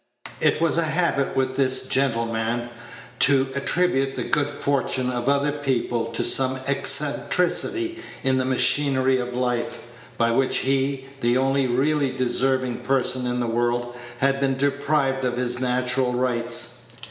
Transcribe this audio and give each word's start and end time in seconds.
It 0.39 0.59
was 0.59 0.79
a 0.79 0.85
habit 0.85 1.35
with 1.35 1.57
this 1.57 1.85
gentleman 1.87 2.69
to 3.19 3.49
attribute 3.53 4.15
the 4.15 4.23
good 4.23 4.49
fortune 4.49 5.11
of 5.11 5.29
other 5.29 5.51
people 5.51 6.05
to 6.05 6.23
some 6.23 6.57
eccentricity 6.67 7.99
in 8.23 8.39
the 8.39 8.43
machinery 8.45 9.19
of 9.19 9.35
life, 9.35 9.81
by 10.17 10.31
which 10.31 10.57
he, 10.57 11.05
the 11.19 11.37
only 11.37 11.67
really 11.67 12.09
deserving 12.09 12.77
person 12.77 13.27
in 13.27 13.39
the 13.39 13.45
world, 13.45 13.95
had 14.17 14.39
been 14.39 14.57
deprived 14.57 15.23
of 15.23 15.37
his 15.37 15.59
natural 15.59 16.13
rights. 16.15 16.85